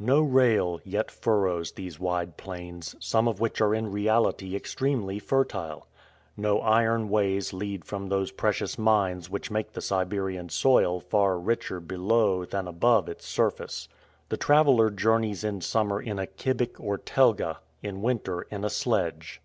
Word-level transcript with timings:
No 0.00 0.22
rail 0.22 0.80
yet 0.82 1.08
furrows 1.08 1.70
these 1.70 2.00
wide 2.00 2.36
plains, 2.36 2.96
some 2.98 3.28
of 3.28 3.38
which 3.38 3.60
are 3.60 3.76
in 3.76 3.92
reality 3.92 4.56
extremely 4.56 5.20
fertile. 5.20 5.86
No 6.36 6.58
iron 6.58 7.08
ways 7.08 7.52
lead 7.52 7.84
from 7.84 8.08
those 8.08 8.32
precious 8.32 8.76
mines 8.76 9.30
which 9.30 9.52
make 9.52 9.70
the 9.72 9.80
Siberian 9.80 10.48
soil 10.48 10.98
far 10.98 11.38
richer 11.38 11.78
below 11.78 12.44
than 12.44 12.66
above 12.66 13.08
its 13.08 13.24
surface. 13.24 13.88
The 14.30 14.36
traveler 14.36 14.90
journeys 14.90 15.44
in 15.44 15.60
summer 15.60 16.02
in 16.02 16.18
a 16.18 16.26
kibick 16.26 16.80
or 16.80 16.98
telga; 16.98 17.58
in 17.84 18.02
winter, 18.02 18.42
in 18.50 18.64
a 18.64 18.68
sledge. 18.68 19.40